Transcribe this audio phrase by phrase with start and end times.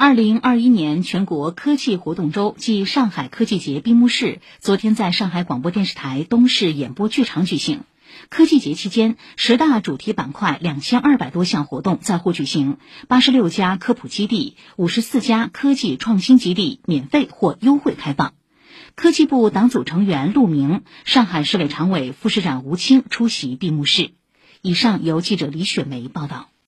[0.00, 7.82] 二零二一年全国科技活动周暨上海科技节闭幕式昨天在上海广播电视台东市演播剧场举行。
[8.30, 12.78] 科技节期间十大主题板块两千二百多项活动在沪举行
[13.08, 18.32] 八十六家科普基地五十四家科技创新基地免费或优惠开放。
[18.94, 24.12] 科技部党组成员陆明上海市委常委副市长吴清出席闭幕式。
[24.62, 26.50] 以上由记者李雪梅报道。